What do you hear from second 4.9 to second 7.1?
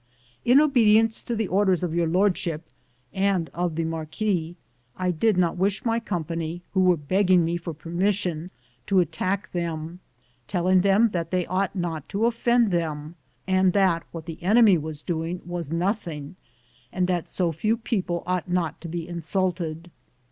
I did not wish my company, who were